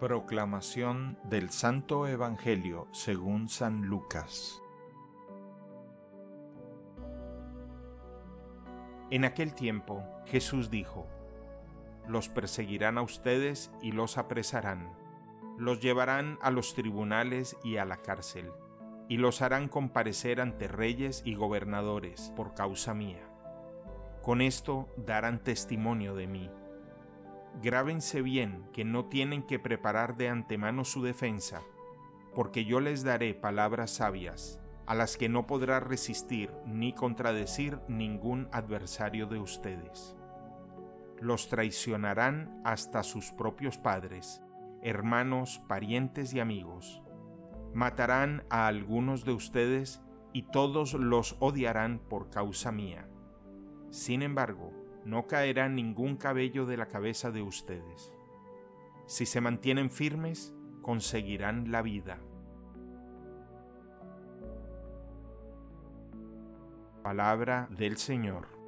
[0.00, 4.62] Proclamación del Santo Evangelio según San Lucas.
[9.10, 11.06] En aquel tiempo Jesús dijo,
[12.08, 14.90] Los perseguirán a ustedes y los apresarán,
[15.58, 18.50] los llevarán a los tribunales y a la cárcel,
[19.06, 23.28] y los harán comparecer ante reyes y gobernadores por causa mía.
[24.22, 26.50] Con esto darán testimonio de mí
[27.62, 31.60] Grábense bien que no tienen que preparar de antemano su defensa,
[32.34, 38.48] porque yo les daré palabras sabias, a las que no podrá resistir ni contradecir ningún
[38.50, 40.16] adversario de ustedes.
[41.20, 44.42] Los traicionarán hasta sus propios padres,
[44.82, 47.02] hermanos, parientes y amigos.
[47.74, 50.00] Matarán a algunos de ustedes
[50.32, 53.06] y todos los odiarán por causa mía.
[53.90, 54.72] Sin embargo,
[55.04, 58.12] no caerá ningún cabello de la cabeza de ustedes.
[59.06, 62.18] Si se mantienen firmes, conseguirán la vida.
[67.02, 68.59] Palabra del Señor.